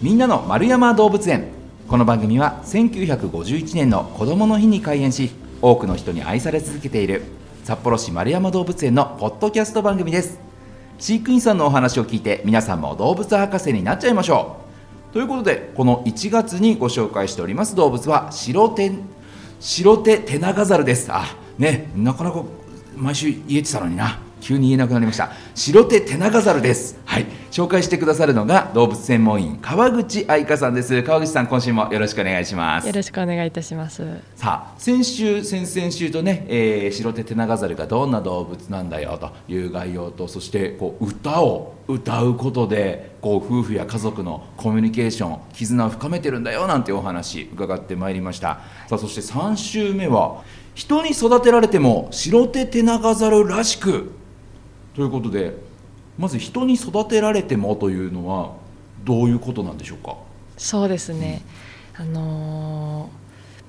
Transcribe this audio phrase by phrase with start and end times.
[0.00, 1.48] みんなの丸山動物園。
[1.88, 7.22] この番組は1951年の子どもの日に開園し多くの人に愛され続けている
[7.64, 10.38] 札幌市丸山動物園のポッドキャスト番組です。
[11.00, 14.58] 飼育員さんのお話を聞いて皆さんも動物博士になっちゃいましょ
[15.10, 15.14] う。
[15.14, 18.92] ということでこの1月にご紹介しております動物は白手
[19.58, 21.08] 白手テナガザルです。
[21.10, 21.24] あ
[21.58, 22.44] ねなかなか
[22.94, 24.20] 毎週言えてたのにな。
[24.40, 25.30] 急に言えなくなりました。
[25.54, 26.98] 白手テナガザルです。
[27.04, 27.26] はい。
[27.50, 31.02] 紹介してくださるのが動物専門員川口愛香さんです。
[31.02, 32.86] 川口さん今週もよろしくお願いします。
[32.86, 34.04] よろしくお願いいたします。
[34.36, 48.60] さあ先週先々週とね、えー、白手テナガザルがどんな動物なんだよという概要とそしてこう歌を歌うことでこう夫婦や家族のコミュニケーション絆を深めてるんだよなんてお話伺ってまいりました。
[48.88, 50.44] さあそして3週目は
[50.74, 54.12] 人に育てられても白手テナガザルらしく
[54.98, 55.54] ということで
[56.18, 58.56] まず人に育てられてもというのは
[59.04, 60.16] どういうことなんでしょうか？
[60.56, 61.42] そうですね、
[62.00, 63.10] うん、あの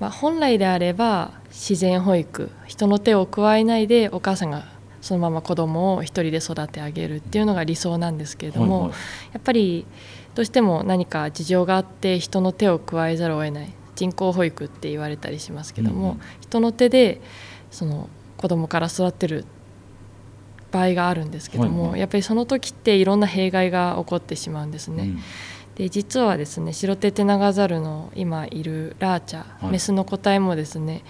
[0.00, 4.64] まあ、本来であれば自然保育人の手を加えないでお母さんが
[5.00, 8.98] そのまま子供を一人で育て上げるっていうのが理想なんですけれども、はいはい、
[9.34, 9.86] やっぱり
[10.34, 17.20] どうしても何か事情があって人の手を加えざるを得ない人工保育って言われたりしますけども、うん、人の手で
[17.70, 19.44] その子供から育てる場
[20.70, 25.04] 合があるんですけども、はいはい、やっぱりその時っていろんな弊害が起こってしまうんですね。
[25.04, 25.18] うん、
[25.74, 31.02] で実はですね白手テナガザルの今いるラーチャ、はい、メスの個体もですね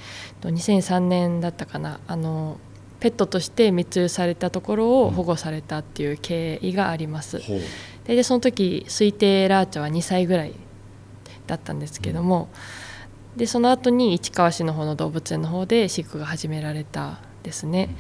[0.43, 2.59] 2003年だったかなあの
[3.01, 7.39] ペットとして密輸されたところを保護されたっていう経緯があります。
[7.39, 7.41] う。
[7.41, 7.45] ん、
[8.05, 10.53] ででその時推定ラーチャは2歳ぐらい
[11.47, 12.49] だったんですけども、
[13.35, 17.95] うん、でその後に市川市の方の動物園の方で飼育が始められたですね。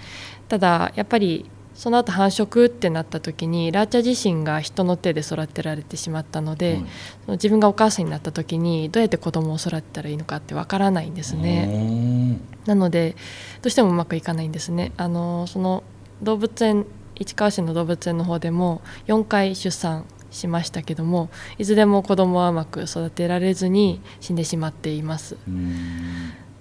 [0.48, 1.46] ただやっぱり
[1.80, 6.82] その後繁殖ってなった時にラーチャ自身が人の手で育てられてしまったので、
[7.27, 12.38] うん、自分がお母さんになった時にどうやって子供を育てたらいいのかってわからないんですね。
[12.66, 13.16] なので
[13.62, 14.92] どうしてもうまくいかないんですね。
[14.98, 15.82] あのその
[16.22, 16.84] 動物園
[17.19, 25.38] 市川市の動物園の方でも4回出産しましたけどもいずれも子供はうまく育てられずに死んでしまっています。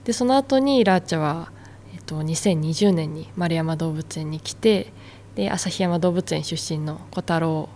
[0.05, 1.51] でその後にラーチャは
[2.09, 4.91] と2020年に円山動物園に来て
[5.35, 7.69] で旭山動物園出身の小太郎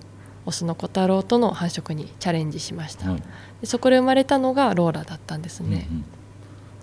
[0.45, 3.23] オスの小太郎との繁殖にチャレンジしました、はい、
[3.61, 5.87] でそこで生まれたのがローラだったんですね、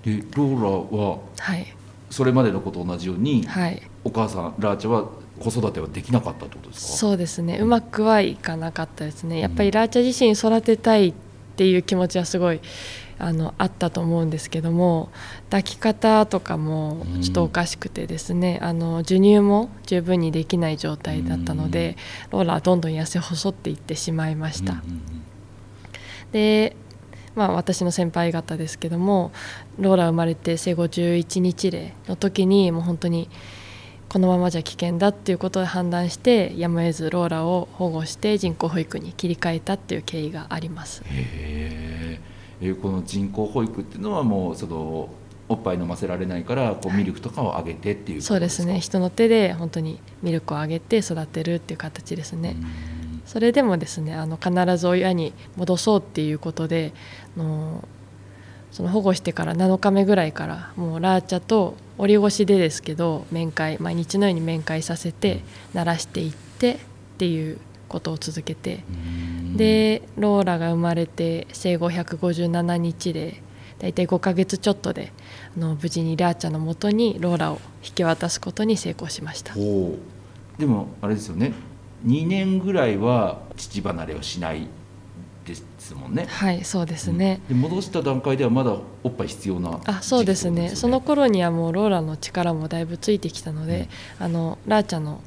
[0.07, 1.67] うんうん、でローラは、はい、
[2.09, 5.09] それまでのことと同じように、はい、お母さんラーチャは
[5.41, 6.97] 子育てはできなかったってことですか？
[6.99, 7.59] そうですね。
[7.59, 9.41] うまくはいかなかったですね。
[9.41, 11.15] やっぱりラーチャ自身育てたいっ
[11.57, 12.61] ていう気持ちはすごい
[13.21, 15.11] あのあったと思うんですけども
[15.45, 21.97] 抱き方とかもちょっとおかしくてですね、あの授乳も十分にできない状態だったので、
[22.31, 24.83] ローラはどんどん痩せ細っていってしまいました。
[26.33, 26.77] で
[27.35, 29.31] まあ、私の先輩方ですけども
[29.79, 33.31] ローラ生まれて生後11日例の時にもう本当に
[34.11, 41.03] このままじゃ危険だっていうことで判断してやむを得ずローラを保護して人工保育に切り替えたっていう経緯があります。
[41.07, 42.19] へ
[42.61, 45.09] えこの人工保育っていうのはもうその
[45.49, 48.79] おっぱい飲ませられないからこうミルクとかをあげてっていうそうですね。
[48.79, 52.57] 人の手で本当にミルクをあげて育てるっていう形ですね。
[53.27, 56.93] それでもですねあの必ず親に戻そうっていうことで
[57.37, 57.85] の
[58.73, 65.43] その保護してから7日目ぐらいからもうラーチャと折り越しでですけど面会毎日のように面会させて
[65.75, 66.79] 慣らしていってっ
[67.19, 67.59] ていう
[67.91, 68.85] ことを続けて
[69.57, 73.43] でローラが生まれて生後157日で
[73.81, 75.13] 大体5ヶ月ちょっとで
[75.57, 79.55] あの無事にラーチャのもとにローラを引き渡すことに成功しました。
[79.55, 81.53] でもあれですよね。
[82.07, 84.69] 2年ぐらいは父離れをしない
[85.47, 86.27] ですもんね。
[86.29, 90.71] はいそうですね、うん、で戻した段階ではまだおっぱい必要な、あそうですね。
[90.77, 95.21] その頃にはもうローラの力もだいぶついてきたので、うん、あのラーチャの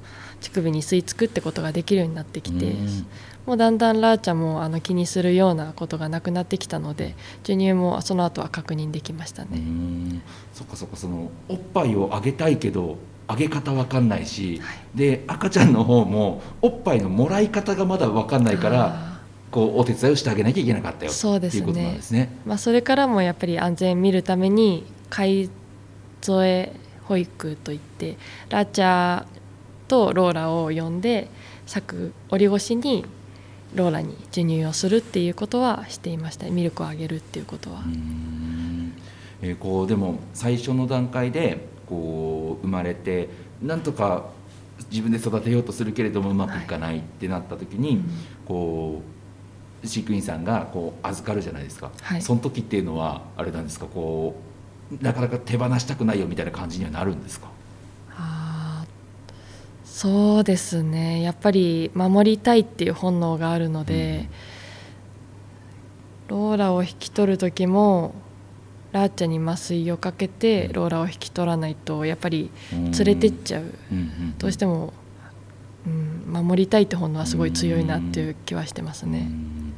[0.43, 3.05] 乳首に吸い付くってことができるようになってきて、うん、
[3.45, 9.61] もうだんだんラーチャもあの気にするようなことがなくなってきたので授乳もその後は確認できましたね。
[10.53, 12.97] そっかそっかそのおっぱいをあげたいけど
[13.27, 22.29] あげ方わかんないし、はい、で赤ちゃんの方もおっぱいのもらい方がまだわかんないからこうお手伝いをしてあげなきゃいけなかったよそうです、ね、っていうことなんですね。
[22.45, 25.49] まあ、それからもやっぱり安全見るために買い
[26.21, 26.73] 添え
[27.05, 28.17] 保育といって
[28.49, 29.25] ラーチャー
[29.93, 31.29] とローラを呼んで
[31.67, 33.05] 柵折り越しに
[33.75, 36.49] ローラに授乳をするっていうことはしていました。
[36.49, 37.83] ミルクをあげるっていうことは。
[39.43, 43.29] えー、こうでも最初の段階でこう生まれて
[43.61, 44.29] なんとか
[44.89, 47.99] 自分で育てようとするけれどもうまくいかないってなった時に、はい。
[48.45, 49.01] こ
[49.87, 52.21] 飼育員さんがこう預かるじゃないですか、はい。
[52.21, 53.85] その時っていうのはあれなんですか？
[53.85, 54.35] こ
[54.91, 57.52] うなかなか手放したくないよみたいな感じにはなるんですか？
[59.93, 61.21] そうですね。
[61.21, 64.27] やっぱり守りたいっていう本能があるので、
[66.27, 68.15] ローラを引き取る時も
[68.91, 74.93] ラーチャに麻酔をかけてローラを引き取らないとやっぱり連れてっちゃう、うんうんどうしても、
[75.85, 79.25] うん、守りたいって本能はすごい強いなっていう気はしてますうね。
[79.25, 79.73] ん。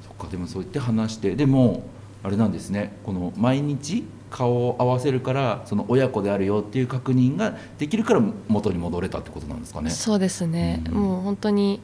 [0.00, 0.28] そっか。
[0.28, 1.82] でもそう言って話してでも
[2.22, 2.96] あれなんですね。
[3.04, 9.90] この毎日顔を合わせるからその親子であるよっていう確認ができるから元に戻れたってことなんですかね。
[9.90, 10.94] そうですね、うん。
[10.94, 11.80] もう本当に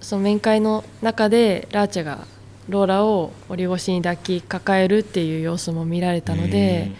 [0.00, 2.26] その面会の中でラーチャが
[2.68, 6.92] ローラを折り越しに抱きかかえるっていう様子も見られたので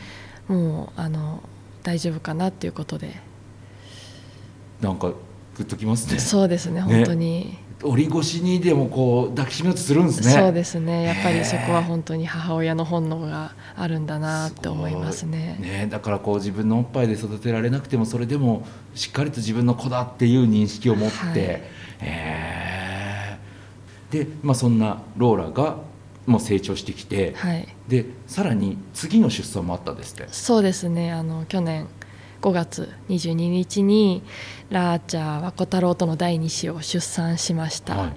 [0.48, 1.42] もうあの
[1.82, 3.16] 大丈夫かなっていうことで、
[4.80, 5.16] なんかグ
[5.58, 6.18] ッときますね。
[6.20, 10.32] そうですね本当に、折り越しにでもこう抱きしめようとするんですね。
[10.32, 11.02] そうですね。
[11.05, 15.58] やっぱりそこは本当に母親の本能があるんだなって思いますね。
[15.61, 15.88] ね。
[15.90, 21.40] だからこう自分のおっぱいで育てられなくてもそれでもしっかりと自分の子だっていう認識を持って、はい。
[22.00, 24.25] へー。
[24.25, 25.79] で、まあ、そんなローラが
[26.26, 27.69] もう成長してきて、はい。
[27.88, 30.29] でさらに次の出産もあったんですって。
[30.31, 31.12] そうですね。
[31.12, 31.88] あの去年
[32.42, 34.22] 5月22日に
[34.68, 38.12] ラーチャー和子太郎との第2子を出産しました、はい。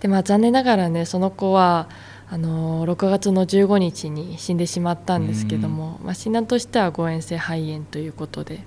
[0.00, 1.88] でまあ、残念ながらねその子は
[2.30, 8.64] あの6月の15日に死んでしまったんですけども、まあ、診断としては誤嚥性肺炎ということで。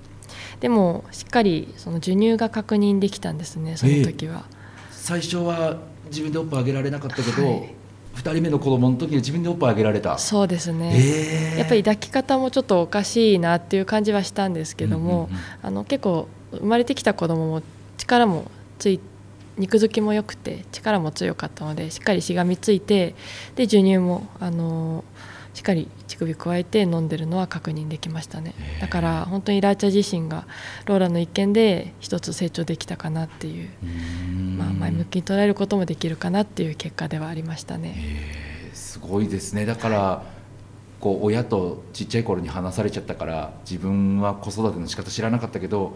[0.60, 4.44] でもしっかりその授乳が確認できたんですねその時は、
[4.90, 5.78] 最初は
[6.10, 7.77] 自分でおっぱいあげられなかったけど、はい
[8.18, 10.18] 2人目の子供の時に自分でおっぱいあげられた。
[10.18, 15.38] そうですね、へーやっぱり抱き方もちょっとおかしいなっていう感じはしたんですけども、うんうんうん。
[15.62, 17.62] あの結構生まれてきた子供も
[17.96, 19.00] 力もつい
[19.58, 23.14] 肉付きも良くて力も強かったのでしっかりしがみついて
[23.56, 25.04] で授乳もあの
[25.54, 28.54] しっかり乳首加えて飲んでるのは確認できましたね。
[28.80, 30.46] だから本当にラーチャ自身が
[30.86, 33.68] ローラの一件で一つ成長できたかなっていう、
[34.56, 37.96] まあ、前向きに捉えることもできるかなっていう結果ではありましたね。
[38.72, 39.66] すごいですね。
[39.66, 40.22] だから
[41.00, 45.92] こう親とちっちゃい頃に話されちゃったから自分は子育ての仕方知らなかったけど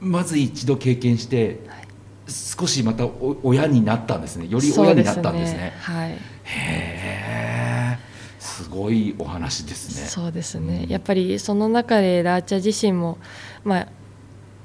[0.00, 1.88] まず一度経験してはい。
[2.30, 4.46] 少しまたお親になったんですね。
[4.48, 5.72] より親になったんですね。
[5.80, 6.10] はい。
[6.10, 7.27] へえ
[8.64, 10.06] すごいお話ですね。
[10.08, 10.90] そうですね、うん。
[10.90, 13.18] やっぱりその中でラーチャ自身も、
[13.64, 13.88] まあ、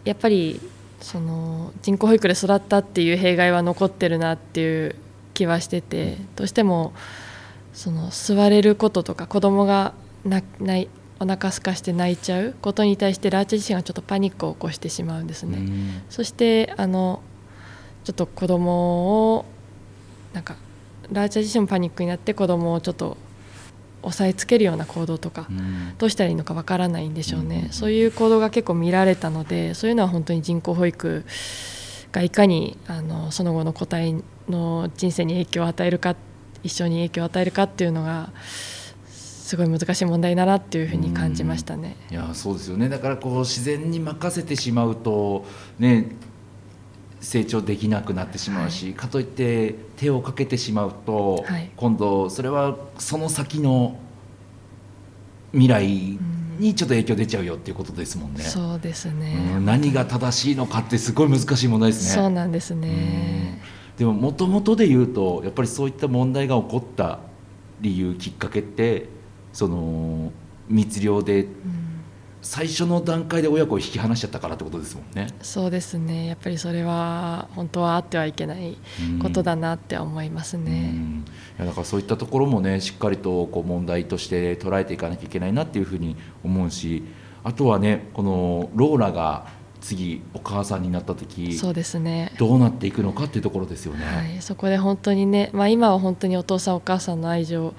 [0.03, 0.59] やっぱり
[0.99, 4.95] その人工保育で育ったっていう弊害は残ってるなっていう
[5.33, 6.93] 気はしててどうしても
[7.73, 9.93] その吸われることとか子供が
[10.23, 10.89] なない
[11.19, 15.59] お腹すかして泣いちゃうことに対してラーチャ自身がちょっとパニックを起こしてしまうんですね。
[15.59, 16.01] うん。
[16.09, 17.21] そしてあの
[18.03, 19.45] ちょっと子供を
[20.33, 20.55] なんか
[21.11, 23.17] ラーチャ自身もパニックになって子供をちょっと
[24.03, 25.93] 押さえつけるような行動とかうん。
[25.97, 27.73] どうしたらいいのかわからないんでしょうね、うん。
[27.73, 31.25] そういう行動が結構見られたのでそういうのは本当に人工保育
[32.11, 36.15] がいかにあのその後の個体の人生に影響を与えるか
[36.61, 38.31] 一生に影響を与えるかっていうのが
[39.07, 41.97] すごい難しい問題だなっていうふうに感じましたね。
[42.09, 42.89] いやそうですよね。
[42.89, 45.45] だからこう自然に任せてしまうと
[45.79, 46.15] ね
[47.19, 51.71] 成長できなくなってしまうし、かといって手をかけてしまうと、はい。
[51.75, 53.97] 今度それはその先の
[55.53, 56.17] 未来
[56.59, 58.43] にちょっと影響出ちゃうよっていうことですもんね。
[58.43, 62.21] そうですね、うん何が正しいのかってすごい難しい問題ですね。
[62.21, 63.61] そうなんですね。
[63.97, 67.19] でももともとで言うとやっぱりそういった問題が起こった
[67.79, 69.07] 理由きっかけって
[69.51, 70.31] その
[70.67, 71.92] 密漁でうん
[72.43, 75.27] 最初の段階で親子を引き離しちゃったからってことですもんね。
[75.41, 78.77] そうですねやっぱりそれは本当はあってはいけない
[79.21, 80.91] ことだなって思いますうね。
[80.91, 81.25] ん
[81.57, 87.03] いやだからそういったところもねしっかりとこう問題として捉えていかなきゃいけないなっていうふうに思うし
[87.45, 89.47] あとはねこのローラが
[89.79, 94.05] 次お母さんになった時そうですねどうなっていくのかっていうところですよね。
[94.05, 97.73] はい、そこで本当にね、まあ、今は本当にお父さんお母さんの愛情を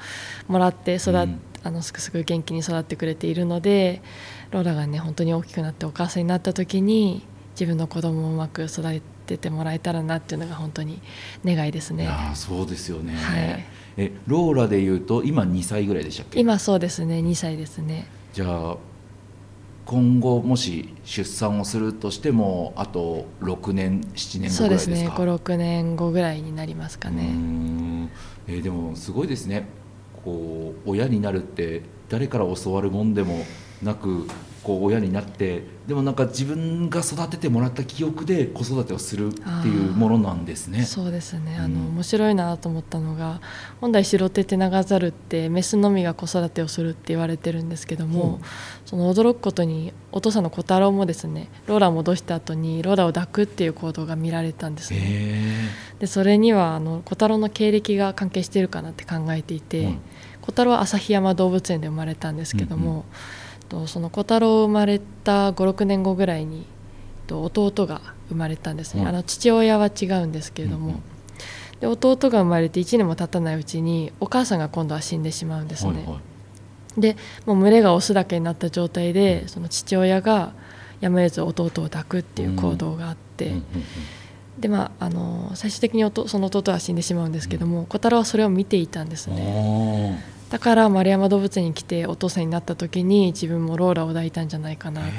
[0.48, 4.02] もらって育っ、うんあのすくすく元気に育ってくれているので
[4.50, 11.00] ローラがね本当に大きくなってお母さんになった時に自分の子供をうまく育ててもらえたらなっていうのが本当に
[11.44, 12.04] 願いですね。
[12.04, 13.64] いやーそうですよね、はい。
[13.96, 16.38] えローラでいうと今2歳ぐらいでしたっけ？
[16.40, 17.20] 今そうですね。
[17.20, 18.06] 2歳ですね。
[18.34, 18.76] じゃあ
[19.86, 24.58] 今後もし出産をするとしてもあと6年7年後ぐらいですか？
[24.58, 25.08] そうですね。
[25.08, 27.26] 56年後ぐらいになりますかね。
[27.32, 28.10] ん。
[28.46, 29.66] えーでもすごいですね
[30.24, 33.44] こう親になるって誰から教わるもんでも
[33.82, 34.26] なく
[34.64, 40.84] こう親になってでもなんか自分が育ててもらった記憶で子育てをするっていうものなんですね。
[40.84, 43.42] そうですね、あのうん面白いなと思ったのが
[43.82, 48.44] 本来白手テナガザルってメスのみが子育てをするって言われてるんですけども、うん。
[48.86, 54.98] その驚くことにお父さんの小太郎もですねローラを戻した後にローラを抱くっていう行動が見られたんですね。
[55.02, 59.98] へでそれにはあの小太郎の経歴が関係しているかなって考えていて、うん
[60.44, 63.02] 小太郎は旭山動物園で生まれたんですけども、うんう
[63.70, 66.66] とその小太郎生まれた56年後ぐらいに
[67.26, 69.08] と弟が生まれたんですね、うん。
[69.08, 71.02] あの父親は違うんですけれども、うんうん。
[71.80, 76.20] で弟が生まれて1年も経たないうちにお母さんが今度は死んでしまうんですね、はいは
[76.98, 77.00] い。
[77.00, 80.52] でもう群れがオスだけになった状態でその父親が
[81.00, 83.64] やむを得ず弟を抱くっていう行動があって、うんうんうん
[84.58, 90.20] でまあ、あの最終的におとその弟は死んでしまうんですけども、小太郎はそれを見ていたんですね。
[90.20, 95.10] あだから丸山動物園に来てお父さんになった時に自分もローラを抱いたんじゃないかなって。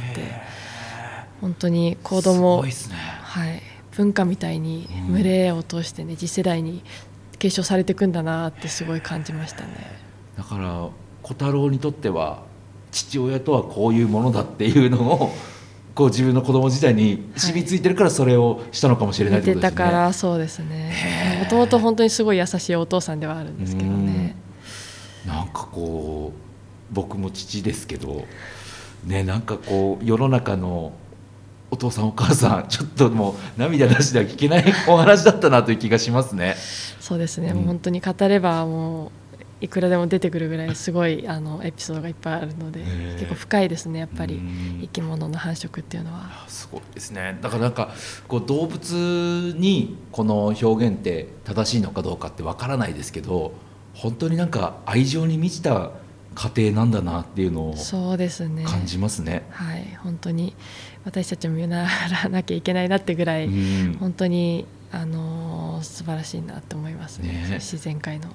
[1.42, 2.96] 本当にー子供すごいですね。
[2.96, 3.62] はい、
[3.92, 6.84] 文化みたいに群れを通してね次世代に
[7.38, 9.70] 継承されていくんだなってすごい感じましたね。
[10.38, 10.89] だから
[11.22, 12.44] 小太郎にとっては
[12.92, 15.32] 父親とはこういうものだっていうのを
[15.96, 19.78] こう自分の子供時代に染みついてるからそれをしたのかもしれないってことですね。
[19.78, 21.40] たからそうですね。
[21.42, 24.36] もともと本当にすごい優しいお父さんではあるんですけどね。
[25.25, 28.25] なんかこう僕も父ですけど
[29.06, 30.94] ねなんかこう世の中の
[31.72, 36.56] お父さんお母さんちょっともう涙なしでは聞けないお話だったなという気がしますね。
[37.00, 39.12] そうですね、うんもう本当に語ればもう
[39.62, 42.83] いくらでも出てくるぐらいすごいあのエピソードがいっぱいあるので
[43.13, 44.79] 結構深いですねやっぱりうん。
[44.81, 46.24] 生き物の繁殖っていうのは。
[46.25, 47.38] あすごいですね。
[47.41, 47.93] だからなんか
[48.27, 53.53] こう動物にこの表現って正しいのかどうかってわからないですけど
[53.93, 55.91] 本当になんか愛情に満ちた
[56.35, 58.65] 家庭なんだなっていうのをそうですね。
[58.65, 59.45] 感じますね。
[59.51, 59.97] はい。
[60.03, 60.53] 本当に
[61.05, 63.97] 私たちも見習わなきゃいけないなってぐらい、うん。
[64.01, 67.29] 本当にあのー素晴らしいなと思いますね。
[67.29, 67.47] ね。
[67.55, 68.29] 自然界の。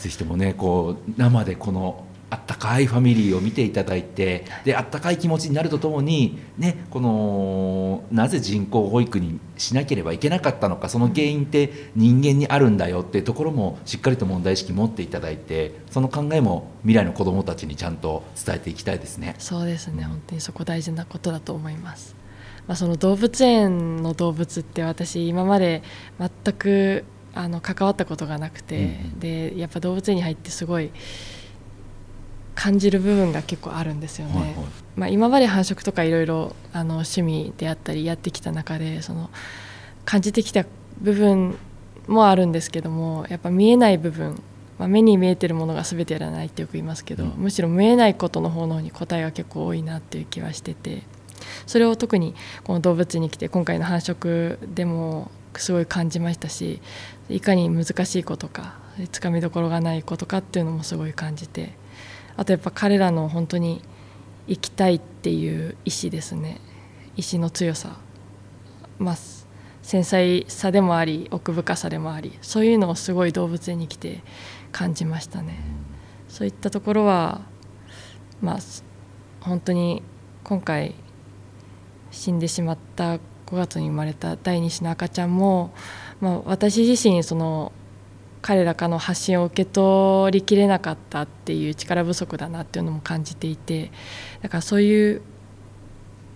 [0.00, 19.34] ぜひともねこう生でこのあったかいファミリーを見ていただいてであったかい気持ちになるとともに、ね、このなぜ人工保育にしなければいけなかったのかその原因って人間にあるんだよっていうところもしっかりと問題意識持っていただいてその考えも未来の子どもたちにちゃんと伝えていきたいですね。
[19.38, 22.14] そうですね本当にそこ大事なことだと思います。
[22.66, 25.82] まあ、その動物園の動物って私今まで
[26.18, 27.04] 全く
[27.38, 28.82] あの関わったことがなくて、うん。
[28.82, 30.90] うんでやっぱ動物園に入ってすごい
[32.54, 34.34] 感じる部分が結構あるんですよね。
[34.34, 34.54] はいはい。
[34.96, 39.30] まあ、今まで繁殖とかいろいろあの趣味であったりやってきた中でその
[40.04, 40.64] 感じてきた
[41.00, 41.56] 部分
[42.08, 44.42] もあるんですけどもやっぱ見えない部分、
[44.78, 47.30] まあ、目に見えてるものが全てやらないってよく言いますけど、うん。
[47.36, 51.02] むしろ見えないことの方のに答えが結構多いなっていう気はしてて
[51.66, 55.30] それを特にこの動物園に来て今回の繁殖でも
[55.60, 56.80] すごい感じましたし
[57.28, 58.78] いかに難しいことか
[59.12, 61.72] つかみどころがないことかっていうのもすごい感じて
[62.36, 63.82] あとやっぱ彼らの本当に
[64.48, 66.60] 生きたいっていう意志ですね。
[67.16, 67.96] 意志の強さ、
[68.98, 69.16] まあ、
[69.82, 74.22] 繊細さでもあり奥深さでもありそういうのをすごい動物園に来て
[74.70, 75.58] 感じましたね。
[76.28, 77.42] そういったところは
[78.40, 78.58] まあ
[79.40, 80.02] 本当に
[80.44, 80.94] 今回
[82.10, 85.72] 死んでしまった5月に生まれた第2子の赤ちゃんも、
[86.20, 87.72] まあ、私自身その
[88.42, 93.90] 彼らからの発信を受け取りきれなかったっていう力不足だなっていうのも感じていて
[94.42, 95.22] だからそういう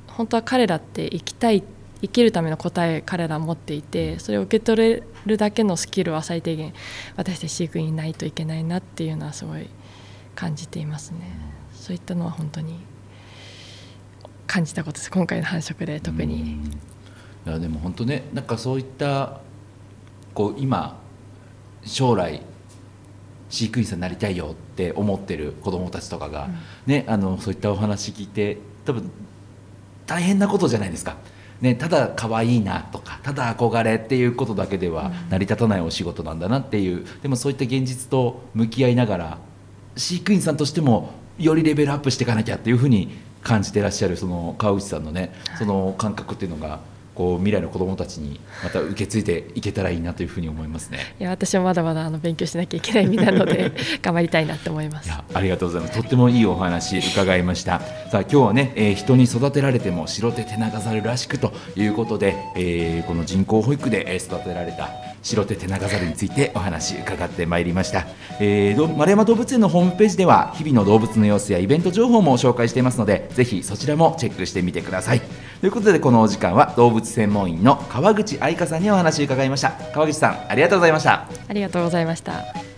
[0.08, 1.62] 本当は彼らって生きたい
[2.00, 6.72] 生きるための答え彼らは持っていてそれを受け取れるだけのスキルは最低限
[7.16, 9.68] 私たち飼育員にないといけないなっていうのはすごい
[10.34, 11.18] 感じていますね。
[11.72, 12.80] そういったのは本当に
[14.46, 15.10] 感じたことです。
[15.10, 16.58] 今回の繁殖で特に。
[17.46, 19.40] いやでも本当ねなんかそういった
[20.34, 21.00] こう今
[21.84, 22.42] 将来
[23.48, 26.48] 飼育員さんになりたいよって思ってる子どもたちとかが、
[26.86, 29.10] ね、あのそういったお話聞いて多分
[30.06, 31.16] 大変なことじゃないですか。
[31.60, 39.38] ね、ただ可愛いなとかただ憧れっていうことだけでは成り立たないお仕事なんだなっていうでもそういった現実と向き合いながら
[39.94, 46.80] 飼育員さんとしてもよりレベルアップしていかなきゃっていうふうに感じてらっしゃるその川口さんのねその感覚っていうのが
[47.14, 51.14] こう未来の子どもたちにまた受け継いでいけたらいいなというふうに思いますね。
[51.20, 55.06] いや私はまだまだあの勉強しなきゃいけない身なので 頑張りたいなって思います。
[55.06, 55.94] いやありがとうございます。
[56.00, 57.80] とってもいいお話伺いました。
[58.10, 64.90] さあ今日はね、えー人に育てられても白手テナガザルらしくということで、えーこの人工保育でえー育てられた
[65.22, 68.06] 白手テナガザルについてお話伺ってまいりました、
[68.40, 75.20] えーど丸山動物園のホームページでは日々の動物の様子やイベント情報も紹介していますのでぜひそちらもチェックしてみてください
[75.62, 82.71] ということでこのお時間は動物専門医の川口愛香さんにお話を伺いました川口さんありがとうございましたありがとうございました。